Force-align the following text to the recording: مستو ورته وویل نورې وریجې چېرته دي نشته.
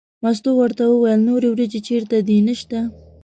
مستو 0.23 0.49
ورته 0.59 0.83
وویل 0.87 1.21
نورې 1.29 1.47
وریجې 1.51 1.81
چېرته 1.87 2.15
دي 2.27 2.37
نشته. 2.47 2.77